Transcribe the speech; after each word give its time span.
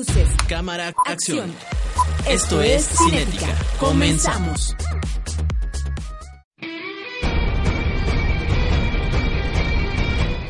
Luces. 0.00 0.30
Cámara, 0.48 0.94
acción. 1.04 1.52
Esto, 2.26 2.62
es 2.62 2.88
Cinética. 2.88 3.48
Comenzamos. 3.78 4.74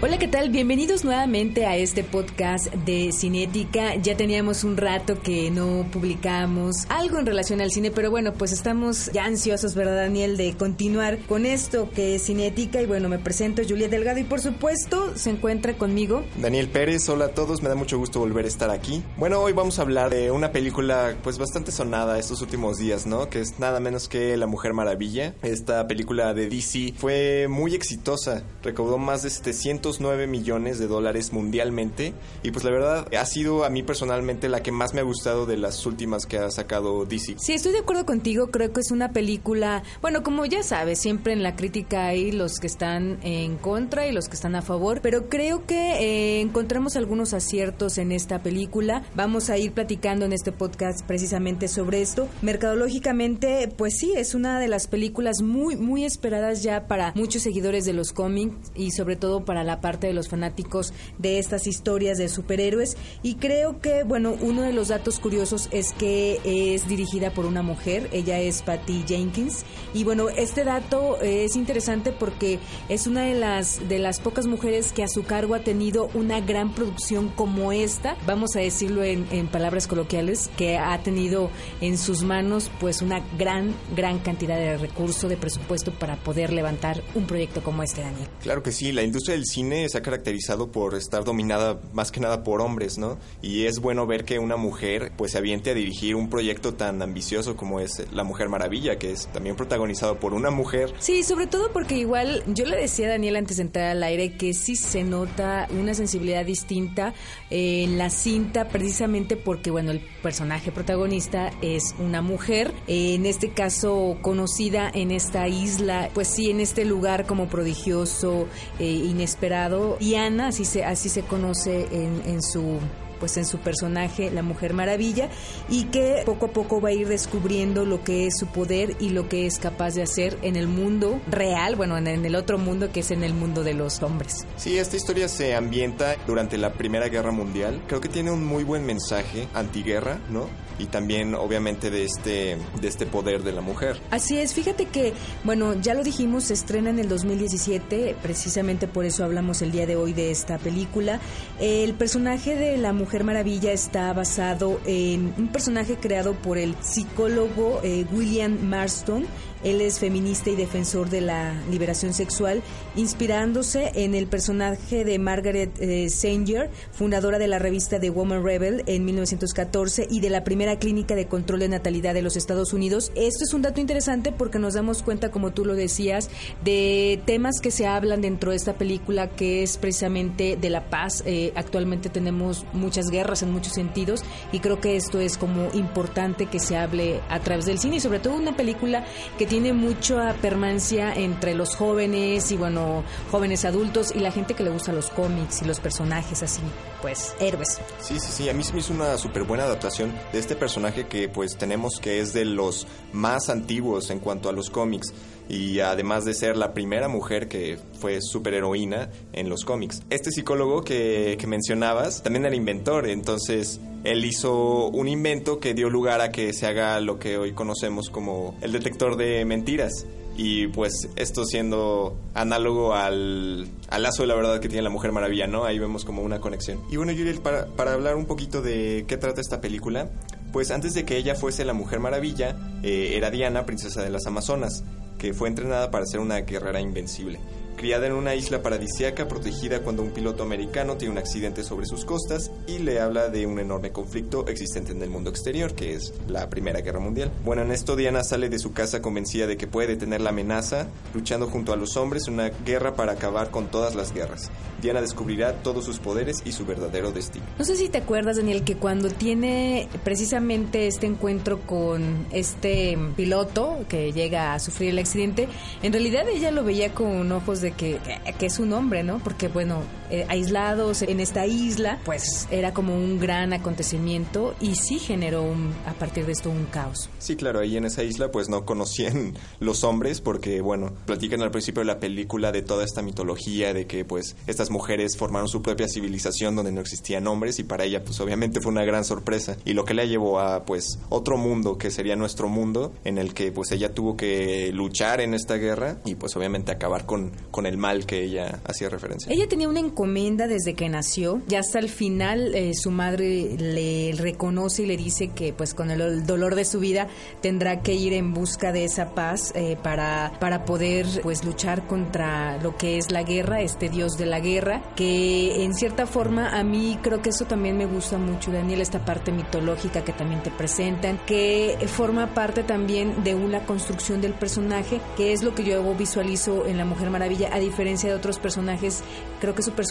Hola, 0.03 0.17
¿qué 0.17 0.29
tal? 0.29 0.49
Bienvenidos 0.49 1.05
nuevamente 1.05 1.67
a 1.67 1.77
este 1.77 2.03
podcast 2.03 2.73
de 2.73 3.13
Cinética. 3.13 3.97
Ya 3.97 4.17
teníamos 4.17 4.65
un 4.65 4.79
rato 4.79 5.21
que 5.21 5.51
no 5.51 5.87
publicamos 5.93 6.87
algo 6.89 7.19
en 7.19 7.27
relación 7.27 7.61
al 7.61 7.71
cine, 7.71 7.91
pero 7.91 8.11
bueno, 8.11 8.33
pues 8.33 8.53
estamos 8.53 9.13
ya 9.13 9.27
ansiosos, 9.27 9.75
¿verdad, 9.75 9.97
Daniel, 9.97 10.39
de 10.39 10.57
continuar 10.57 11.19
con 11.27 11.45
esto 11.45 11.91
que 11.91 12.15
es 12.15 12.25
Cinética? 12.25 12.81
Y 12.81 12.87
bueno, 12.87 13.11
me 13.11 13.19
presento 13.19 13.61
Julia 13.69 13.91
Delgado 13.91 14.19
y 14.19 14.25
por 14.25 14.41
supuesto 14.41 15.13
se 15.19 15.29
encuentra 15.29 15.75
conmigo 15.75 16.25
Daniel 16.41 16.69
Pérez. 16.69 17.07
Hola 17.11 17.27
a 17.27 17.35
todos, 17.35 17.63
me 17.63 17.69
da 17.69 17.75
mucho 17.75 17.99
gusto 17.99 18.21
volver 18.21 18.47
a 18.47 18.49
estar 18.49 18.71
aquí. 18.71 19.03
Bueno, 19.19 19.43
hoy 19.43 19.53
vamos 19.53 19.79
a 19.79 19.83
hablar 19.83 20.09
de 20.09 20.30
una 20.30 20.51
película 20.51 21.15
pues 21.23 21.37
bastante 21.37 21.73
sonada 21.73 22.19
estos 22.19 22.41
últimos 22.41 22.79
días, 22.79 23.05
¿no? 23.05 23.29
Que 23.29 23.41
es 23.41 23.59
nada 23.59 23.80
menos 23.80 24.09
que 24.09 24.35
La 24.39 24.46
Mujer 24.46 24.73
Maravilla. 24.73 25.35
Esta 25.43 25.87
película 25.87 26.33
de 26.33 26.49
DC 26.49 26.95
fue 26.96 27.49
muy 27.51 27.74
exitosa, 27.74 28.45
recaudó 28.63 28.96
más 28.96 29.24
de 29.24 29.29
700 29.29 29.90
9 29.99 30.27
millones 30.27 30.79
de 30.79 30.87
dólares 30.87 31.33
mundialmente 31.33 32.13
y 32.43 32.51
pues 32.51 32.65
la 32.65 32.71
verdad 32.71 33.09
ha 33.16 33.24
sido 33.27 33.65
a 33.65 33.71
mí 33.71 33.83
personalmente 33.83 34.49
la 34.49 34.63
que 34.63 34.73
más 34.73 34.93
me 34.93 35.01
ha 35.01 35.05
gustado 35.05 35.46
de 35.46 35.57
las 35.57 35.87
últimas 35.87 36.27
que 36.27 36.38
ha 36.38 36.51
sacado 36.51 37.07
DC. 37.07 37.37
Sí, 37.38 37.55
estoy 37.55 37.73
de 37.73 37.79
acuerdo 37.79 38.05
contigo, 38.05 38.51
creo 38.51 38.73
que 38.73 38.80
es 38.80 38.91
una 38.91 39.13
película, 39.13 39.83
bueno, 40.02 40.23
como 40.23 40.45
ya 40.45 40.63
sabes, 40.63 41.01
siempre 41.01 41.33
en 41.33 41.43
la 41.43 41.57
crítica 41.57 42.07
hay 42.07 42.30
los 42.30 42.59
que 42.59 42.66
están 42.66 43.18
en 43.23 43.57
contra 43.57 44.07
y 44.07 44.13
los 44.13 44.29
que 44.29 44.35
están 44.35 44.55
a 44.55 44.63
favor, 44.63 45.01
pero 45.02 45.29
creo 45.29 45.66
que 45.66 45.93
eh, 46.01 46.41
encontramos 46.41 46.96
algunos 46.96 47.33
aciertos 47.33 47.99
en 47.99 48.13
esta 48.13 48.43
película. 48.43 49.02
Vamos 49.15 49.51
a 49.51 49.59
ir 49.59 49.73
platicando 49.73 50.24
en 50.24 50.33
este 50.33 50.52
podcast 50.52 51.05
precisamente 51.07 51.68
sobre 51.68 52.02
esto. 52.02 52.29
Mercadológicamente, 52.43 53.73
pues 53.77 53.95
sí, 53.96 54.13
es 54.16 54.35
una 54.35 54.59
de 54.59 54.68
las 54.68 54.87
películas 54.87 55.43
muy, 55.43 55.77
muy 55.77 56.05
esperadas 56.05 56.63
ya 56.63 56.87
para 56.87 57.13
muchos 57.15 57.43
seguidores 57.43 57.85
de 57.85 57.93
los 57.93 58.13
cómics 58.13 58.73
y 58.74 58.91
sobre 58.91 59.16
todo 59.16 59.45
para 59.45 59.65
la 59.65 59.80
parte 59.81 60.07
de 60.07 60.13
los 60.13 60.29
fanáticos 60.29 60.93
de 61.19 61.39
estas 61.39 61.67
historias 61.67 62.19
de 62.19 62.29
superhéroes. 62.29 62.97
Y 63.23 63.37
creo 63.37 63.81
que 63.81 64.03
bueno 64.03 64.37
uno 64.41 64.62
de 64.62 64.73
los 64.73 64.89
datos 64.89 65.19
curiosos 65.19 65.69
es 65.73 65.93
que 65.93 66.41
es 66.45 66.89
dirigida 66.89 67.33
por 67.33 67.47
una 67.47 67.62
mujer. 67.62 68.09
Ella 68.12 68.39
es 68.41 68.62
Patty 68.62 69.05
Jenkins. 69.06 69.65
Y 69.95 70.05
bueno 70.05 70.28
este 70.28 70.65
dato 70.65 71.21
es 71.21 71.56
interesante 71.56 72.12
porque 72.12 72.59
es 72.89 73.06
una 73.06 73.23
de 73.23 73.34
las 73.34 73.89
de 73.89 73.99
las 73.99 74.21
pocas 74.21 74.47
mujeres 74.47 74.93
que 74.93 75.03
a 75.03 75.09
su 75.09 75.25
cargo 75.25 75.55
ha 75.55 75.61
tenido 75.61 76.11
una 76.15 76.41
gran 76.41 76.75
producción 76.75 77.28
como 77.28 77.73
esta. 77.73 78.17
Vamos 78.27 78.56
a 78.56 78.61
decirlo 78.61 79.03
en, 79.03 79.27
en 79.31 79.49
palabras 79.49 79.87
coloquiales 79.87 80.51
que 80.56 80.78
ha 80.78 81.03
tenido 81.03 81.51
en 81.81 81.99
sus 81.99 82.23
manos 82.23 82.71
pues 82.81 83.03
una 83.03 83.21
gran 83.39 83.75
gran 83.97 84.19
cantidad 84.19 84.56
de 84.56 84.77
recursos 84.78 85.28
de 85.28 85.37
presupuesto 85.37 85.93
para 85.93 86.17
poder 86.17 86.53
levantar 86.53 87.03
un 87.15 87.27
proyecto 87.27 87.63
como 87.63 87.83
este 87.83 88.03
Daniel. 88.03 88.29
Claro 88.43 88.63
que 88.63 88.73
sí 88.73 88.93
la 88.93 89.03
industria 89.03 89.35
del 89.35 89.47
cine 89.47 89.70
se 89.71 89.99
ha 89.99 90.03
caracterizado 90.03 90.73
por 90.73 90.95
estar 90.95 91.25
dominada 91.25 91.81
más 91.93 92.11
que 92.11 92.21
nada 92.21 92.43
por 92.43 92.61
hombres, 92.61 92.99
¿no? 92.99 93.19
Y 93.41 93.67
es 93.67 93.79
bueno 93.79 94.07
ver 94.07 94.25
que 94.25 94.39
una 94.39 94.57
mujer 94.57 95.13
pues 95.17 95.33
se 95.33 95.39
aviente 95.39 95.71
a 95.71 95.75
dirigir 95.75 96.17
un 96.17 96.29
proyecto 96.29 96.75
tan 96.75 97.01
ambicioso 97.03 97.57
como 97.57 97.79
es 97.79 98.05
La 98.13 98.25
Mujer 98.25 98.49
Maravilla, 98.49 98.99
que 98.99 99.13
es 99.13 99.29
también 99.29 99.55
protagonizado 99.55 100.19
por 100.19 100.35
una 100.35 100.51
mujer. 100.51 100.93
Sí, 100.99 101.23
sobre 101.23 101.47
todo 101.47 101.73
porque 101.73 101.97
igual 101.97 102.43
yo 102.49 102.65
le 102.65 102.77
decía 102.77 103.07
a 103.07 103.11
Daniel 103.11 103.37
antes 103.37 103.59
de 103.59 103.63
entrar 103.63 103.91
al 103.91 104.03
aire 104.03 104.37
que 104.37 104.55
sí 104.55 104.75
se 104.75 105.05
nota 105.05 105.69
una 105.79 105.95
sensibilidad 105.95 106.45
distinta 106.45 107.15
en 107.51 107.99
la 107.99 108.11
cinta 108.11 108.69
precisamente 108.69 109.37
porque 109.37 109.71
bueno, 109.71 109.93
el 109.93 110.01
personaje 110.23 110.73
protagonista 110.73 111.53
es 111.63 111.95
una 111.99 112.23
mujer, 112.23 112.73
en 112.87 113.27
este 113.27 113.51
caso 113.51 114.19
conocida 114.21 114.91
en 114.93 115.11
esta 115.11 115.47
isla, 115.49 116.11
pues 116.15 116.29
sí, 116.29 116.51
en 116.51 116.61
este 116.61 116.85
lugar 116.85 117.27
como 117.27 117.49
prodigioso, 117.49 118.49
eh, 118.79 118.85
inesperado 118.85 119.59
Diana, 119.69 120.48
así 120.48 120.65
se, 120.65 120.84
así 120.84 121.09
se 121.09 121.22
conoce 121.22 121.87
en, 121.93 122.22
en 122.26 122.43
su 122.43 122.78
pues 123.21 123.37
en 123.37 123.44
su 123.44 123.59
personaje 123.59 124.31
la 124.31 124.43
Mujer 124.43 124.72
Maravilla 124.72 125.28
y 125.69 125.84
que 125.84 126.22
poco 126.25 126.47
a 126.47 126.53
poco 126.53 126.81
va 126.81 126.88
a 126.88 126.93
ir 126.93 127.06
descubriendo 127.06 127.84
lo 127.84 128.03
que 128.03 128.26
es 128.26 128.38
su 128.38 128.47
poder 128.47 128.97
y 128.98 129.10
lo 129.10 129.28
que 129.28 129.47
es 129.47 129.59
capaz 129.59 129.94
de 129.94 130.03
hacer 130.03 130.38
en 130.43 130.56
el 130.56 130.66
mundo 130.66 131.21
real, 131.31 131.76
bueno, 131.76 131.98
en, 131.98 132.09
el 132.09 132.34
otro 132.34 132.59
mundo 132.59 132.91
que 132.91 133.00
es 133.00 133.10
en 133.10 133.22
el 133.22 133.34
mundo 133.34 133.62
de 133.62 133.75
los 133.75 134.03
hombres. 134.03 134.47
Sí, 134.56 134.78
esta 134.78 134.97
historia 134.97 135.28
se 135.28 135.54
ambienta 135.54 136.16
durante 136.27 136.56
la 136.56 136.72
Primera 136.72 137.09
Guerra 137.09 137.31
Mundial. 137.31 137.82
Creo 137.87 138.00
que 138.00 138.09
tiene 138.09 138.31
un 138.31 138.44
muy 138.44 138.65
buen 138.65 138.87
mensaje 138.87 139.47
antiguerra, 139.53 140.19
¿no? 140.31 140.48
Y 140.81 140.87
también 140.87 141.35
obviamente 141.35 141.91
de 141.91 142.05
este 142.05 142.57
de 142.81 142.89
este 142.89 143.05
poder 143.07 143.43
de 143.43 143.53
la 143.53 143.61
mujer. 143.61 144.01
Así 144.11 144.39
es, 144.39 144.55
fíjate 144.55 144.87
que 144.87 145.13
bueno, 145.45 145.75
ya 145.75 145.95
lo 145.95 146.03
dijimos, 146.03 146.45
se 146.45 146.55
estrena 146.55 146.91
en 146.91 146.99
el 146.99 147.09
2017, 147.09 148.17
precisamente 148.23 148.89
por 148.89 149.05
eso 149.05 149.25
hablamos 149.25 149.61
el 149.61 149.73
día 149.73 149.87
de 149.87 149.97
hoy 149.97 150.13
de 150.13 150.31
esta 150.31 150.59
película. 150.59 151.21
El 151.59 151.95
personaje 151.95 152.57
de 152.57 152.79
la 152.79 152.93
mujer 152.93 153.25
Maravilla 153.25 153.73
está 153.73 154.13
basado 154.13 154.81
en 154.87 155.35
un 155.37 155.49
personaje 155.49 155.97
creado 155.97 156.35
por 156.35 156.59
el 156.59 156.75
psicólogo 156.81 157.81
eh, 157.83 158.07
William 158.13 158.59
Marston 158.63 159.27
él 159.65 159.81
es 159.81 159.98
feminista 159.98 160.50
y 160.50 160.56
defensor 160.56 161.10
de 161.10 161.21
la 161.21 161.54
liberación 161.71 162.15
sexual, 162.15 162.62
inspirándose 162.97 163.93
en 163.94 164.15
el 164.15 164.26
personaje 164.26 165.04
de 165.04 165.19
Margaret 165.19 165.71
eh, 165.81 166.09
Sanger, 166.09 166.71
fundadora 166.93 167.38
de 167.38 167.48
la 167.48 167.59
revista 167.59 168.00
The 168.00 168.10
Woman 168.10 168.44
Rebel 168.44 168.82
en 168.87 169.04
1914 169.04 170.06
y 170.10 170.21
de 170.21 170.31
la 170.31 170.44
primera 170.44 170.78
clínica 170.78 171.15
de 171.15 171.26
control 171.26 171.60
de 171.60 171.69
natalidad 171.69 172.15
de 172.15 172.22
los 172.22 172.37
Estados 172.37 172.72
Unidos. 172.72 173.12
Esto 173.15 173.44
es 173.44 173.54
un 173.54 173.62
dato 173.62 173.81
interesante 173.81 174.32
porque 174.32 174.59
nos 174.59 174.75
damos 174.75 175.03
cuenta, 175.03 175.31
como 175.31 175.53
tú 175.53 175.65
lo 175.65 175.75
decías, 175.75 176.31
de 176.65 177.21
temas 177.27 177.60
que 177.60 177.71
se 177.71 177.87
hablan 177.87 178.21
dentro 178.21 178.50
de 178.50 178.56
esta 178.56 178.75
película 178.75 179.28
que 179.28 179.62
es 179.62 179.77
precisamente 179.77 180.56
de 180.56 180.71
la 180.71 180.88
paz. 180.88 181.22
Eh, 181.27 181.53
actualmente 181.54 182.09
tenemos 182.09 182.65
muchas 182.72 183.10
guerras 183.10 183.42
en 183.42 183.53
muchos 183.53 183.75
sentidos 183.75 184.22
y 184.53 184.60
creo 184.60 184.81
que 184.81 184.97
esto 184.97 185.21
es 185.21 185.37
como 185.37 185.69
importante 185.75 186.47
que 186.47 186.59
se 186.59 186.77
hable 186.77 187.21
a 187.28 187.41
través 187.41 187.66
del 187.66 187.78
cine 187.78 187.97
y 187.97 188.00
sobre 188.00 188.21
todo 188.21 188.34
una 188.34 188.56
película 188.56 189.04
que 189.38 189.47
tiene 189.50 189.72
mucha 189.72 190.33
permanencia 190.41 191.12
entre 191.12 191.55
los 191.55 191.75
jóvenes 191.75 192.53
y 192.53 192.56
bueno, 192.56 193.03
jóvenes 193.33 193.65
adultos 193.65 194.15
y 194.15 194.21
la 194.21 194.31
gente 194.31 194.55
que 194.55 194.62
le 194.62 194.71
gusta 194.71 194.93
los 194.93 195.11
cómics 195.11 195.61
y 195.62 195.65
los 195.65 195.81
personajes 195.81 196.44
así, 196.44 196.62
pues 197.03 197.34
héroes. 197.41 197.81
Sí, 197.99 198.21
sí, 198.21 198.31
sí, 198.31 198.49
a 198.49 198.55
mí 198.55 198.62
se 198.62 198.72
me 198.72 198.78
hizo 198.78 198.93
una 198.93 199.19
súper 199.19 199.43
buena 199.43 199.65
adaptación 199.65 200.12
de 200.33 200.39
este 200.39 200.55
personaje 200.55 201.09
que 201.09 201.28
pues 201.28 201.56
tenemos 201.56 201.99
que 202.00 202.21
es 202.21 202.33
de 202.33 202.44
los 202.44 202.87
más 203.12 203.50
antiguos 203.50 204.10
en 204.10 204.21
cuanto 204.21 204.49
a 204.49 204.53
los 204.53 204.71
cómics 204.71 205.12
y 205.49 205.81
además 205.81 206.25
de 206.25 206.34
ser 206.34 206.56
la 206.56 206.72
primera 206.72 207.09
mujer 207.09 207.49
que 207.49 207.77
fue 207.99 208.21
superheroína 208.22 209.10
en 209.33 209.49
los 209.49 209.65
cómics. 209.65 210.03
Este 210.10 210.31
psicólogo 210.31 210.84
que, 210.84 211.37
que 211.41 211.49
mencionabas 211.49 212.22
también 212.22 212.47
era 212.47 212.55
inventor, 212.55 213.09
entonces 213.09 213.81
él 214.05 214.25
hizo 214.25 214.88
un 214.88 215.09
invento 215.09 215.60
que 215.60 215.75
dio 215.75 215.91
lugar 215.91 216.21
a 216.21 216.30
que 216.30 216.53
se 216.53 216.66
haga 216.66 217.01
lo 217.01 217.19
que 217.19 217.36
hoy 217.36 217.53
conocemos 217.53 218.10
como 218.10 218.57
el 218.60 218.72
detector 218.72 219.16
de 219.16 219.45
mentiras. 219.45 220.07
Y 220.36 220.69
pues 220.69 221.09
esto 221.16 221.45
siendo 221.45 222.16
análogo 222.33 222.95
al, 222.95 223.69
al, 223.91 224.03
lazo 224.03 224.22
de 224.22 224.28
la 224.28 224.34
verdad 224.34 224.60
que 224.60 224.69
tiene 224.69 224.83
la 224.83 224.89
Mujer 224.89 225.13
Maravilla, 225.13 225.47
¿no? 225.47 225.65
Ahí 225.65 225.78
vemos 225.78 226.07
como 226.07 226.22
una 226.22 226.41
conexión. 226.41 226.80
Y 226.91 226.97
bueno, 226.97 227.13
Yuriel, 227.13 227.41
para, 227.41 227.92
hablar 227.92 228.16
un 228.16 228.25
poquito 228.25 228.63
de 228.63 229.04
qué 229.07 229.19
trata 229.19 229.42
esta 229.42 229.60
película, 229.60 230.09
pues 230.51 230.71
antes 230.71 230.95
de 230.95 231.04
que 231.04 231.19
ella 231.19 231.34
fuese 231.34 231.65
la 231.66 231.75
Mujer 231.75 232.01
Maravilla, 232.01 232.57
eh, 232.83 233.15
era 233.16 233.30
Diana, 233.30 233.66
princesa 233.66 234.03
de 234.03 234.09
las 234.09 234.27
Amazonas, 234.27 234.83
que 235.19 235.34
fue 235.34 235.48
entrenada 235.48 235.91
para 235.91 236.07
ser 236.07 236.21
una 236.21 236.39
guerrera 236.39 236.80
invencible 236.80 237.39
criada 237.80 238.06
en 238.06 238.12
una 238.12 238.34
isla 238.34 238.60
paradisiaca 238.62 239.27
protegida 239.27 239.80
cuando 239.80 240.03
un 240.03 240.10
piloto 240.10 240.42
americano 240.42 240.98
tiene 240.98 241.12
un 241.12 241.18
accidente 241.18 241.65
sobre 241.65 241.86
sus 241.86 242.04
costas 242.04 242.50
y 242.66 242.78
le 242.78 243.00
habla 243.00 243.30
de 243.30 243.47
un 243.47 243.59
enorme 243.59 243.91
conflicto 243.91 244.47
existente 244.48 244.92
en 244.92 245.00
el 245.00 245.09
mundo 245.09 245.30
exterior, 245.30 245.74
que 245.74 245.94
es 245.94 246.12
la 246.28 246.50
Primera 246.50 246.82
Guerra 246.82 247.00
Mundial. 247.00 247.32
Bueno, 247.42 247.62
en 247.62 247.72
esto 247.72 247.97
Diana 247.97 248.22
sale 248.22 248.50
de 248.50 248.59
su 248.59 248.74
casa 248.74 249.00
convencida 249.00 249.47
de 249.47 249.56
que 249.56 249.66
puede 249.66 249.88
detener 249.88 250.21
la 250.21 250.28
amenaza, 250.28 250.88
luchando 251.15 251.47
junto 251.47 251.72
a 251.72 251.77
los 251.77 251.97
hombres 251.97 252.28
una 252.28 252.50
guerra 252.50 252.97
para 252.97 253.12
acabar 253.12 253.50
con 253.50 253.71
todas 253.71 253.94
las 253.94 254.12
guerras. 254.12 254.50
Diana 254.82 255.00
descubrirá 255.00 255.62
todos 255.62 255.86
sus 255.86 255.98
poderes 256.00 256.42
y 256.44 256.52
su 256.52 256.66
verdadero 256.66 257.12
destino. 257.12 257.46
No 257.58 257.64
sé 257.64 257.76
si 257.76 257.88
te 257.88 257.98
acuerdas, 257.98 258.36
Daniel, 258.36 258.62
que 258.62 258.76
cuando 258.76 259.08
tiene 259.08 259.88
precisamente 260.04 260.86
este 260.86 261.06
encuentro 261.06 261.60
con 261.60 262.26
este 262.30 262.98
piloto 263.16 263.78
que 263.88 264.12
llega 264.12 264.52
a 264.52 264.58
sufrir 264.58 264.90
el 264.90 264.98
accidente, 264.98 265.48
en 265.82 265.92
realidad 265.94 266.28
ella 266.28 266.50
lo 266.50 266.62
veía 266.62 266.92
con 266.92 267.32
ojos 267.32 267.62
de 267.62 267.69
que, 267.72 267.99
que 268.38 268.46
es 268.46 268.58
un 268.58 268.72
hombre, 268.72 269.02
¿no? 269.02 269.19
Porque, 269.19 269.49
bueno, 269.49 269.82
eh, 270.10 270.26
aislados 270.28 271.02
en 271.02 271.20
esta 271.20 271.46
isla, 271.46 271.98
pues 272.04 272.48
era 272.50 272.72
como 272.72 272.94
un 272.94 273.18
gran 273.18 273.52
acontecimiento 273.52 274.54
y 274.60 274.74
sí 274.74 274.98
generó 274.98 275.44
a 275.86 275.92
partir 275.94 276.26
de 276.26 276.32
esto 276.32 276.50
un 276.50 276.66
caos. 276.66 277.10
Sí, 277.18 277.36
claro, 277.36 277.60
ahí 277.60 277.76
en 277.76 277.84
esa 277.84 278.02
isla 278.02 278.30
pues 278.30 278.48
no 278.48 278.64
conocían 278.64 279.34
los 279.60 279.84
hombres 279.84 280.20
porque, 280.20 280.60
bueno, 280.60 280.92
platican 281.06 281.42
al 281.42 281.50
principio 281.50 281.80
de 281.80 281.86
la 281.86 282.00
película 282.00 282.52
de 282.52 282.62
toda 282.62 282.84
esta 282.84 283.02
mitología 283.02 283.72
de 283.72 283.86
que 283.86 284.04
pues 284.04 284.36
estas 284.46 284.70
mujeres 284.70 285.16
formaron 285.16 285.48
su 285.48 285.62
propia 285.62 285.88
civilización 285.88 286.56
donde 286.56 286.72
no 286.72 286.80
existían 286.80 287.26
hombres 287.26 287.58
y 287.58 287.64
para 287.64 287.84
ella 287.84 288.02
pues 288.04 288.20
obviamente 288.20 288.60
fue 288.60 288.72
una 288.72 288.84
gran 288.84 289.04
sorpresa 289.04 289.56
y 289.64 289.72
lo 289.72 289.84
que 289.84 289.94
la 289.94 290.04
llevó 290.04 290.40
a 290.40 290.64
pues 290.64 290.98
otro 291.08 291.36
mundo 291.36 291.78
que 291.78 291.90
sería 291.90 292.16
nuestro 292.16 292.48
mundo 292.48 292.92
en 293.04 293.18
el 293.18 293.34
que 293.34 293.52
pues 293.52 293.72
ella 293.72 293.92
tuvo 293.94 294.16
que 294.16 294.70
luchar 294.72 295.20
en 295.20 295.34
esta 295.34 295.56
guerra 295.56 295.98
y 296.04 296.14
pues 296.14 296.36
obviamente 296.36 296.72
acabar 296.72 297.06
con, 297.06 297.32
con 297.50 297.66
el 297.66 297.76
mal 297.76 298.06
que 298.06 298.22
ella 298.24 298.60
hacía 298.64 298.88
referencia. 298.88 299.32
Ella 299.32 299.48
tenía 299.48 299.68
una 299.68 299.80
desde 300.00 300.73
que 300.73 300.88
nació 300.88 301.43
y 301.47 301.56
hasta 301.56 301.79
el 301.79 301.91
final 301.91 302.55
eh, 302.55 302.73
su 302.75 302.91
madre 302.91 303.55
le 303.58 304.12
reconoce 304.17 304.85
y 304.85 304.87
le 304.87 304.97
dice 304.97 305.29
que 305.29 305.52
pues 305.52 305.75
con 305.75 305.91
el 305.91 306.25
dolor 306.25 306.55
de 306.55 306.64
su 306.64 306.81
vida 306.81 307.06
tendrá 307.43 307.82
que 307.82 307.93
ir 307.93 308.14
en 308.14 308.32
busca 308.32 308.73
de 308.73 308.85
esa 308.85 309.14
paz 309.14 309.52
eh, 309.55 309.76
para, 309.82 310.32
para 310.41 310.64
poder 310.64 311.06
pues 311.23 311.44
luchar 311.44 311.87
contra 311.87 312.56
lo 312.62 312.79
que 312.79 312.97
es 312.97 313.12
la 313.12 313.25
guerra, 313.25 313.61
este 313.61 313.91
dios 313.91 314.17
de 314.17 314.25
la 314.25 314.41
guerra, 314.41 314.82
que 314.97 315.64
en 315.64 315.75
cierta 315.75 316.06
forma 316.06 316.58
a 316.58 316.64
mí 316.64 316.99
creo 317.02 317.20
que 317.20 317.29
eso 317.29 317.44
también 317.44 317.76
me 317.76 317.85
gusta 317.85 318.17
mucho, 318.17 318.50
Daniel, 318.50 318.81
esta 318.81 319.05
parte 319.05 319.32
mitológica 319.32 320.02
que 320.02 320.14
también 320.14 320.43
te 320.43 320.50
presentan, 320.50 321.19
que 321.26 321.76
forma 321.88 322.32
parte 322.32 322.62
también 322.62 323.23
de 323.23 323.35
una 323.35 323.67
construcción 323.67 324.23
del 324.23 324.32
personaje, 324.32 324.99
que 325.19 325.35
es 325.35 325.43
lo 325.43 325.55
que 325.55 325.62
yo 325.62 325.94
visualizo 325.94 326.64
en 326.67 326.79
La 326.79 326.87
Mujer 326.87 327.11
Maravilla, 327.11 327.55
a 327.55 327.58
diferencia 327.58 328.08
de 328.08 328.14
otros 328.14 328.38
personajes, 328.38 329.02
creo 329.41 329.55
que 329.55 329.62
su 329.62 329.73
personaje 329.73 329.89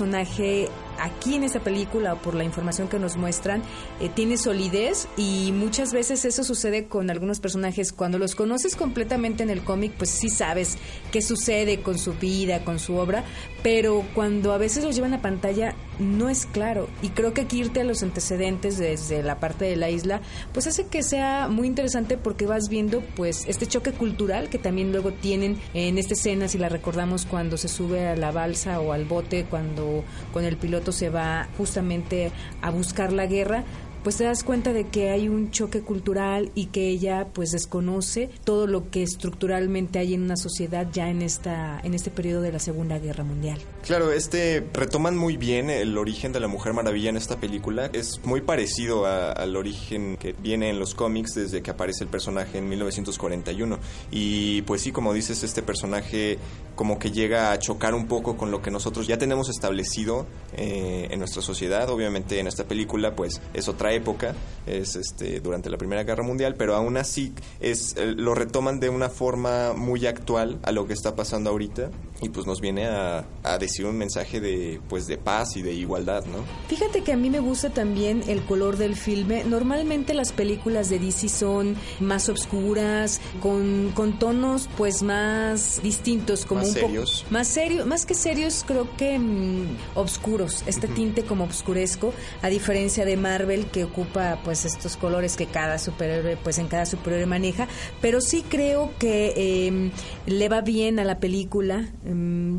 aquí 0.99 1.35
en 1.35 1.43
esta 1.43 1.59
película, 1.59 2.13
o 2.13 2.17
por 2.17 2.35
la 2.35 2.43
información 2.43 2.87
que 2.87 2.99
nos 2.99 3.17
muestran, 3.17 3.61
eh, 3.99 4.09
tiene 4.09 4.37
solidez 4.37 5.07
y 5.17 5.51
muchas 5.51 5.93
veces 5.93 6.25
eso 6.25 6.43
sucede 6.43 6.87
con 6.87 7.09
algunos 7.09 7.39
personajes. 7.39 7.91
Cuando 7.91 8.19
los 8.19 8.35
conoces 8.35 8.75
completamente 8.75 9.43
en 9.43 9.49
el 9.49 9.63
cómic, 9.63 9.93
pues 9.97 10.09
sí 10.09 10.29
sabes 10.29 10.77
qué 11.11 11.21
sucede 11.21 11.81
con 11.81 11.97
su 11.97 12.13
vida, 12.13 12.63
con 12.63 12.79
su 12.79 12.95
obra, 12.95 13.23
pero 13.63 14.03
cuando 14.13 14.53
a 14.53 14.57
veces 14.57 14.83
los 14.83 14.95
llevan 14.95 15.13
a 15.13 15.21
pantalla 15.21 15.75
no 15.99 16.29
es 16.29 16.45
claro. 16.45 16.87
Y 17.01 17.09
creo 17.09 17.33
que 17.33 17.41
aquí 17.41 17.59
irte 17.59 17.81
a 17.81 17.83
los 17.83 18.03
antecedentes 18.03 18.77
desde 18.77 19.21
la 19.23 19.39
parte 19.39 19.65
de 19.65 19.75
la 19.75 19.89
isla, 19.89 20.21
pues 20.53 20.67
hace 20.67 20.87
que 20.87 21.03
sea 21.03 21.47
muy 21.49 21.67
interesante 21.67 22.17
porque 22.17 22.45
vas 22.45 22.69
viendo 22.69 23.01
pues 23.15 23.45
este 23.47 23.67
choque 23.67 23.91
cultural 23.91 24.49
que 24.49 24.57
también 24.57 24.91
luego 24.91 25.11
tienen 25.11 25.59
en 25.73 25.97
esta 25.97 26.13
escena, 26.13 26.47
si 26.47 26.57
la 26.57 26.69
recordamos 26.69 27.25
cuando 27.25 27.57
se 27.57 27.67
sube 27.67 28.07
a 28.07 28.15
la 28.15 28.31
balsa 28.31 28.79
o 28.79 28.93
al 28.93 29.05
bote, 29.05 29.45
cuando 29.49 30.03
con 30.33 30.45
el 30.45 30.57
piloto 30.57 30.91
se 30.91 31.09
va 31.09 31.47
justamente 31.57 32.31
a 32.61 32.71
buscar 32.71 33.11
la 33.13 33.25
guerra, 33.25 33.63
pues 34.03 34.17
te 34.17 34.23
das 34.23 34.43
cuenta 34.43 34.73
de 34.73 34.87
que 34.87 35.09
hay 35.09 35.29
un 35.29 35.51
choque 35.51 35.81
cultural 35.81 36.51
y 36.55 36.67
que 36.67 36.89
ella 36.89 37.27
pues 37.33 37.51
desconoce 37.51 38.29
todo 38.43 38.67
lo 38.67 38.89
que 38.89 39.03
estructuralmente 39.03 39.99
hay 39.99 40.13
en 40.13 40.23
una 40.23 40.37
sociedad 40.37 40.87
ya 40.91 41.09
en 41.09 41.21
esta 41.21 41.79
en 41.83 41.93
este 41.93 42.09
periodo 42.11 42.41
de 42.41 42.51
la 42.51 42.59
Segunda 42.59 42.99
Guerra 42.99 43.23
Mundial. 43.23 43.59
Claro, 43.85 44.11
este 44.11 44.65
retoman 44.73 45.17
muy 45.17 45.37
bien 45.37 45.69
el 45.69 45.97
origen 45.97 46.33
de 46.33 46.39
la 46.39 46.47
Mujer 46.47 46.73
Maravilla 46.73 47.09
en 47.09 47.17
esta 47.17 47.37
película. 47.37 47.89
Es 47.93 48.23
muy 48.23 48.41
parecido 48.41 49.05
al 49.05 49.55
origen 49.55 50.17
que 50.17 50.33
viene 50.33 50.69
en 50.69 50.79
los 50.79 50.95
cómics 50.95 51.35
desde 51.35 51.61
que 51.61 51.71
aparece 51.71 52.03
el 52.03 52.09
personaje 52.09 52.57
en 52.57 52.69
1941 52.69 53.79
y 54.11 54.61
pues 54.63 54.81
sí, 54.81 54.91
como 54.91 55.13
dices, 55.13 55.43
este 55.43 55.61
personaje 55.61 56.37
como 56.75 56.97
que 56.97 57.11
llega 57.11 57.51
a 57.51 57.59
chocar 57.59 57.93
un 57.93 58.07
poco 58.07 58.37
con 58.37 58.51
lo 58.51 58.61
que 58.61 58.71
nosotros 58.71 59.05
ya 59.05 59.17
tenemos 59.17 59.49
establecido 59.49 60.25
eh, 60.55 61.07
en 61.11 61.19
nuestra 61.19 61.41
sociedad. 61.41 61.89
Obviamente 61.89 62.39
en 62.39 62.47
esta 62.47 62.63
película 62.65 63.15
pues 63.15 63.41
es 63.53 63.67
época, 63.91 64.33
es 64.65 64.95
este, 64.95 65.39
durante 65.39 65.69
la 65.69 65.77
Primera 65.77 66.03
Guerra 66.03 66.23
Mundial, 66.23 66.55
pero 66.55 66.75
aún 66.75 66.97
así 66.97 67.33
es, 67.59 67.95
eh, 67.97 68.05
lo 68.05 68.35
retoman 68.35 68.79
de 68.79 68.89
una 68.89 69.09
forma 69.09 69.73
muy 69.73 70.05
actual 70.05 70.59
a 70.63 70.71
lo 70.71 70.87
que 70.87 70.93
está 70.93 71.15
pasando 71.15 71.49
ahorita 71.49 71.89
y 72.21 72.29
pues 72.29 72.45
nos 72.45 72.59
viene 72.59 72.85
a, 72.87 73.25
a, 73.43 73.57
decir 73.57 73.85
un 73.85 73.97
mensaje 73.97 74.39
de, 74.39 74.81
pues, 74.89 75.07
de 75.07 75.17
paz 75.17 75.55
y 75.55 75.61
de 75.61 75.73
igualdad, 75.73 76.25
¿no? 76.25 76.43
Fíjate 76.67 77.01
que 77.01 77.13
a 77.13 77.17
mí 77.17 77.29
me 77.29 77.39
gusta 77.39 77.69
también 77.69 78.23
el 78.27 78.43
color 78.43 78.77
del 78.77 78.95
filme. 78.95 79.43
Normalmente 79.43 80.13
las 80.13 80.31
películas 80.31 80.89
de 80.89 80.99
DC 80.99 81.29
son 81.29 81.75
más 81.99 82.29
oscuras, 82.29 83.21
con, 83.41 83.91
con 83.93 84.19
tonos 84.19 84.69
pues 84.77 85.01
más 85.01 85.81
distintos, 85.81 86.45
como 86.45 86.61
más 86.61 86.69
un 86.69 86.75
serios. 86.75 87.25
más 87.29 87.47
serios, 87.47 87.85
más 87.85 88.05
que 88.05 88.15
serios, 88.15 88.63
creo 88.67 88.87
que 88.97 89.17
mm, 89.17 89.77
oscuros, 89.95 90.63
este 90.67 90.87
tinte 90.87 91.23
como 91.23 91.45
oscuresco, 91.45 92.13
a 92.41 92.49
diferencia 92.49 93.05
de 93.05 93.17
Marvel 93.17 93.67
que 93.67 93.83
ocupa 93.83 94.39
pues 94.43 94.65
estos 94.65 94.97
colores 94.97 95.35
que 95.35 95.45
cada 95.45 95.77
superhéroe 95.79 96.37
pues 96.37 96.57
en 96.57 96.67
cada 96.67 96.85
superhéroe 96.85 97.25
maneja 97.25 97.67
pero 98.01 98.21
sí 98.21 98.43
creo 98.47 98.91
que 98.99 99.67
em, 99.67 99.91
le 100.25 100.49
va 100.49 100.61
bien 100.61 100.99
a 100.99 101.03
la 101.03 101.19
película 101.19 101.89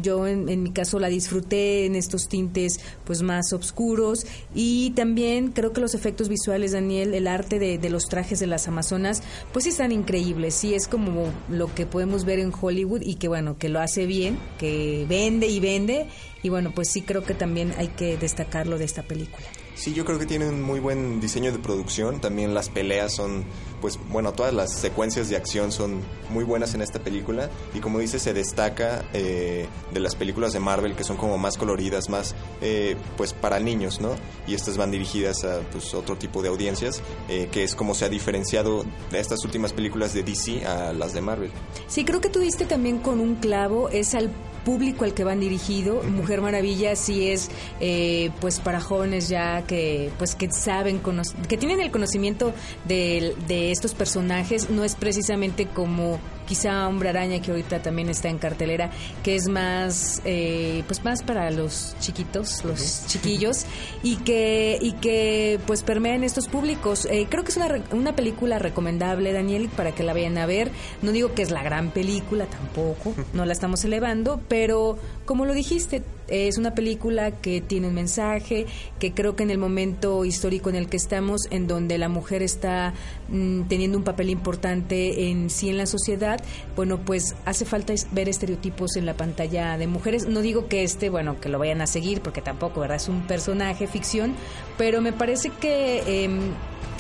yo 0.03 0.27
en, 0.27 0.63
mi 0.63 0.71
caso 0.73 0.99
la 0.99 1.09
disfruté 1.09 1.87
en 1.87 1.97
estos 1.97 2.29
tintes 2.29 2.81
pues 3.05 3.23
más 3.23 3.53
oscuros. 3.53 4.27
Y 4.55 4.91
también 4.91 5.53
creo 5.53 5.73
que 5.73 5.81
los 5.81 5.95
efectos 5.95 6.29
visuales 6.29 6.73
Daniel 6.73 7.15
el 7.15 7.27
arte 7.27 7.59
de, 7.59 7.79
de 7.79 7.91
los 7.91 8.05
trajes 8.05 8.41
de 8.41 8.47
las 8.47 8.69
amazonas 8.69 9.23
pues 9.53 9.65
sí 9.65 9.71
están 9.71 9.93
increíbles. 9.93 10.55
Sí 10.55 10.75
es 10.75 10.89
como 10.89 11.27
lo 11.49 11.75
que 11.75 11.87
podemos 11.87 12.25
ver 12.25 12.39
en 12.39 12.53
Hollywood 12.59 13.03
y 13.03 13.17
que 13.17 13.29
bueno 13.29 13.59
que 13.59 13.69
lo 13.69 13.81
hace 13.81 14.07
bien 14.07 14.39
que 14.59 15.07
vende 15.09 15.47
y 15.47 15.61
vende 15.61 16.07
y 16.43 16.49
bueno 16.49 16.73
pues 16.75 16.89
sí 16.91 17.03
creo 17.03 17.23
que 17.23 17.35
también 17.35 17.75
hay 17.79 17.89
que 17.89 18.17
destacarlo 18.17 18.79
de 18.79 18.85
esta 18.85 19.03
película 19.03 19.47
Sí, 19.81 19.95
yo 19.95 20.05
creo 20.05 20.19
que 20.19 20.27
tiene 20.27 20.47
un 20.47 20.61
muy 20.61 20.79
buen 20.79 21.21
diseño 21.21 21.53
de 21.53 21.59
producción. 21.59 22.21
También 22.21 22.53
las 22.53 22.69
peleas 22.69 23.15
son, 23.15 23.47
pues, 23.81 23.99
bueno, 24.11 24.35
todas 24.35 24.53
las 24.53 24.75
secuencias 24.75 25.31
de 25.31 25.37
acción 25.37 25.73
son 25.73 26.03
muy 26.29 26.45
buenas 26.45 26.75
en 26.75 26.83
esta 26.83 26.99
película. 26.99 27.49
Y 27.73 27.81
como 27.81 27.99
dice, 27.99 28.19
se 28.19 28.35
destaca 28.35 29.07
eh, 29.15 29.67
de 29.91 30.01
las 30.01 30.17
películas 30.17 30.53
de 30.53 30.61
Marvel 30.61 30.95
que 30.97 31.03
son 31.03 31.17
como 31.17 31.39
más 31.39 31.57
coloridas, 31.57 32.11
más, 32.11 32.35
eh, 32.61 32.95
pues, 33.17 33.33
para 33.33 33.59
niños, 33.59 34.03
¿no? 34.03 34.17
Y 34.47 34.53
estas 34.53 34.77
van 34.77 34.91
dirigidas 34.91 35.45
a, 35.45 35.61
pues, 35.73 35.95
otro 35.95 36.15
tipo 36.17 36.43
de 36.43 36.51
audiencias, 36.51 37.01
eh, 37.31 37.49
que 37.51 37.65
es 37.65 37.75
como 37.75 37.95
se 37.95 38.05
ha 38.05 38.11
diferenciado 38.11 38.85
de 39.11 39.19
estas 39.19 39.43
últimas 39.47 39.73
películas 39.73 40.13
de 40.13 40.25
DC 40.25 40.67
a 40.67 40.93
las 40.93 41.15
de 41.15 41.23
Marvel. 41.23 41.51
Sí, 41.89 42.05
creo 42.05 42.21
que 42.21 42.29
tú 42.29 42.41
diste 42.41 42.67
también 42.67 42.99
con 42.99 43.19
un 43.19 43.37
clavo, 43.37 43.89
es 43.89 44.15
al 44.15 44.31
público 44.65 45.05
al 45.05 45.15
que 45.15 45.25
van 45.25 45.41
dirigido. 45.41 46.03
Mujer 46.03 46.41
Maravilla 46.41 46.97
sí 46.97 47.29
es 47.29 47.51
eh, 47.81 48.31
pues 48.41 48.61
para 48.61 48.81
jóvenes 48.81 49.29
ya 49.29 49.63
que 49.63 50.11
pues 50.19 50.35
que 50.35 50.51
saben 50.53 51.01
que 51.49 51.57
tienen 51.57 51.81
el 51.81 51.91
conocimiento 51.91 52.53
de, 52.87 53.35
de 53.49 53.71
estos 53.71 53.95
personajes. 53.95 54.71
No 54.71 54.85
es 54.85 54.95
precisamente 54.95 55.67
como 55.67 56.19
quizá 56.47 56.89
Hombre 56.89 57.09
Araña 57.11 57.41
que 57.41 57.51
ahorita 57.51 57.83
también 57.83 58.09
está 58.09 58.29
en 58.29 58.39
cartelera, 58.39 58.91
que 59.23 59.37
es 59.37 59.49
más 59.49 60.21
eh, 60.25 60.83
pues 60.87 61.05
más 61.05 61.23
para 61.23 61.51
los 61.51 61.97
chiquitos, 62.01 62.65
los 62.65 63.05
chiquillos 63.07 63.67
y 64.03 64.17
que 64.17 64.79
y 64.81 64.93
que 64.93 65.61
pues 65.67 65.83
permean 65.83 66.25
estos 66.25 66.49
públicos. 66.49 67.07
Eh, 67.11 67.27
creo 67.29 67.45
que 67.45 67.51
es 67.51 67.57
una, 67.57 67.83
una 67.93 68.17
película 68.17 68.59
recomendable, 68.59 69.33
Daniel, 69.33 69.69
para 69.75 69.93
que 69.93 70.03
la 70.03 70.13
vayan 70.13 70.39
a 70.39 70.47
ver. 70.47 70.71
No 71.03 71.13
digo 71.13 71.35
que 71.35 71.43
es 71.43 71.51
la 71.51 71.63
gran 71.63 71.91
película 71.91 72.47
tampoco, 72.47 73.15
no 73.33 73.45
la 73.45 73.53
estamos 73.53 73.85
elevando, 73.85 74.41
pero 74.49 74.99
como 75.25 75.47
lo 75.47 75.55
dijiste, 75.55 76.03
es 76.31 76.59
una 76.59 76.75
película 76.75 77.33
que 77.33 77.61
tiene 77.61 77.89
un 77.89 77.95
mensaje, 77.95 78.67
que 78.99 79.13
creo 79.13 79.37
que 79.37 79.43
en 79.43 79.51
el 79.51 79.59
momento 79.59 80.25
histórico 80.25 80.71
en 80.71 80.77
el 80.77 80.89
que 80.89 80.97
estamos, 80.97 81.43
en 81.51 81.67
donde 81.67 81.99
la 81.99 82.09
mujer 82.09 82.43
está 82.43 82.95
mm, 83.29 83.63
teniendo 83.63 83.99
un 83.99 84.05
papel 84.05 84.31
importante 84.31 85.29
en 85.29 85.51
sí 85.51 85.69
en 85.69 85.77
la 85.77 85.87
sociedad, 85.87 86.40
bueno, 86.77 86.99
pues 86.99 87.35
hace 87.45 87.65
falta 87.65 87.93
ver 88.13 88.29
estereotipos 88.29 88.97
en 88.97 89.07
la 89.07 89.15
pantalla 89.15 89.77
de 89.77 89.87
mujeres. 89.87 90.27
No 90.27 90.41
digo 90.41 90.69
que 90.69 90.83
este, 90.83 91.11
bueno, 91.11 91.41
que 91.41 91.49
lo 91.49 91.59
vayan 91.59 91.81
a 91.81 91.87
seguir, 91.87 92.21
porque 92.21 92.43
tampoco, 92.43 92.81
¿verdad? 92.81 92.97
Es 92.97 93.09
un 93.09 93.23
personaje 93.23 93.87
ficción, 93.87 94.35
pero 94.79 95.01
me 95.01 95.13
parece 95.13 95.51
que 95.51 96.25
em, 96.25 96.53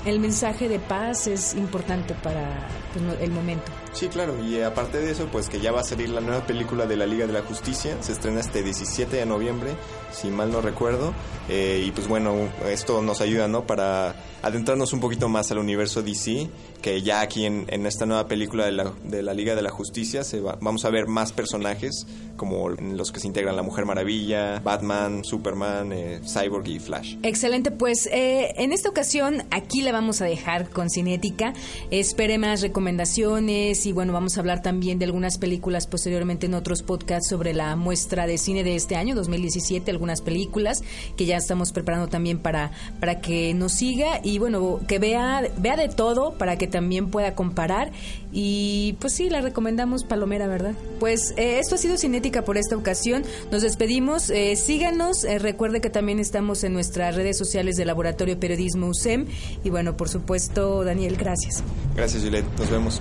el 0.04 0.20
mensaje 0.20 0.68
de 0.68 0.78
paz 0.78 1.26
es 1.26 1.54
importante 1.54 2.14
para 2.14 2.68
pues, 2.92 3.20
el 3.20 3.30
momento. 3.30 3.70
Sí, 3.92 4.08
claro, 4.08 4.36
y 4.44 4.60
aparte 4.60 4.98
de 4.98 5.10
eso, 5.10 5.26
pues 5.32 5.48
que 5.48 5.60
ya 5.60 5.72
va 5.72 5.80
a 5.80 5.84
salir 5.84 6.10
la 6.10 6.20
nueva 6.20 6.46
película 6.46 6.86
de 6.86 6.96
la 6.96 7.06
Liga 7.06 7.26
de 7.26 7.32
la 7.32 7.42
Justicia, 7.42 7.96
se 8.00 8.12
estrena 8.12 8.40
este 8.40 8.62
17 8.62 9.16
de 9.16 9.26
noviembre, 9.26 9.72
si 10.12 10.28
mal 10.28 10.52
no 10.52 10.60
recuerdo, 10.60 11.12
eh, 11.48 11.84
y 11.86 11.90
pues 11.90 12.06
bueno, 12.06 12.48
esto 12.66 13.02
nos 13.02 13.20
ayuda, 13.20 13.48
¿no? 13.48 13.66
Para 13.66 14.14
adentrarnos 14.42 14.92
un 14.92 15.00
poquito 15.00 15.28
más 15.28 15.50
al 15.50 15.58
universo 15.58 16.02
DC, 16.02 16.48
que 16.80 17.02
ya 17.02 17.20
aquí 17.20 17.44
en, 17.44 17.66
esta 17.86 18.06
nueva 18.06 18.26
película 18.26 18.64
de 18.64 18.72
la, 18.72 18.92
de 19.04 19.22
la 19.22 19.34
Liga 19.34 19.54
de 19.54 19.62
la 19.62 19.70
Justicia 19.70 20.24
se 20.24 20.40
va, 20.40 20.56
vamos 20.60 20.84
a 20.84 20.90
ver 20.90 21.06
más 21.06 21.32
personajes, 21.32 22.06
como 22.36 22.70
los 22.70 23.12
que 23.12 23.20
se 23.20 23.26
integran 23.26 23.56
la 23.56 23.62
Mujer 23.62 23.84
Maravilla, 23.84 24.60
Batman, 24.60 25.24
Superman, 25.24 25.92
eh, 25.92 26.20
Cyborg 26.24 26.68
y 26.68 26.78
Flash. 26.78 27.16
Excelente, 27.22 27.70
pues 27.70 28.06
eh, 28.06 28.54
en 28.56 28.72
esta 28.72 28.88
ocasión 28.88 29.42
aquí 29.50 29.82
la 29.82 29.92
vamos 29.92 30.22
a 30.22 30.24
dejar 30.24 30.70
con 30.70 30.88
Cinética, 30.88 31.52
espere 31.90 32.38
más 32.38 32.62
recomendaciones 32.62 33.79
y 33.86 33.92
bueno, 33.92 34.12
vamos 34.12 34.36
a 34.36 34.40
hablar 34.40 34.62
también 34.62 34.98
de 34.98 35.04
algunas 35.04 35.38
películas 35.38 35.86
posteriormente 35.86 36.46
en 36.46 36.54
otros 36.54 36.82
podcasts 36.82 37.28
sobre 37.28 37.54
la 37.54 37.76
muestra 37.76 38.26
de 38.26 38.38
cine 38.38 38.64
de 38.64 38.74
este 38.74 38.96
año, 38.96 39.14
2017, 39.14 39.90
algunas 39.90 40.20
películas 40.20 40.82
que 41.16 41.26
ya 41.26 41.36
estamos 41.36 41.72
preparando 41.72 42.08
también 42.08 42.38
para, 42.38 42.72
para 42.98 43.20
que 43.20 43.54
nos 43.54 43.72
siga 43.72 44.20
y 44.22 44.38
bueno, 44.38 44.80
que 44.86 44.98
vea, 44.98 45.42
vea 45.58 45.76
de 45.76 45.88
todo 45.88 46.34
para 46.38 46.56
que 46.56 46.66
también 46.66 47.10
pueda 47.10 47.34
comparar 47.34 47.92
y 48.32 48.96
pues 49.00 49.14
sí, 49.14 49.28
la 49.28 49.40
recomendamos 49.40 50.04
Palomera, 50.04 50.46
¿verdad? 50.46 50.74
Pues 50.98 51.34
eh, 51.36 51.58
esto 51.58 51.74
ha 51.74 51.78
sido 51.78 51.96
Cinética 51.96 52.42
por 52.42 52.56
esta 52.58 52.76
ocasión, 52.76 53.24
nos 53.50 53.62
despedimos, 53.62 54.30
eh, 54.30 54.56
síganos, 54.56 55.24
eh, 55.24 55.38
recuerde 55.38 55.80
que 55.80 55.90
también 55.90 56.18
estamos 56.18 56.64
en 56.64 56.72
nuestras 56.72 57.16
redes 57.16 57.36
sociales 57.36 57.76
de 57.76 57.84
Laboratorio 57.84 58.38
Periodismo 58.38 58.88
USEM 58.88 59.26
y 59.64 59.70
bueno, 59.70 59.96
por 59.96 60.08
supuesto, 60.08 60.84
Daniel, 60.84 61.16
gracias. 61.16 61.62
Gracias, 61.94 62.22
Juliet, 62.22 62.44
nos 62.58 62.70
vemos. 62.70 63.00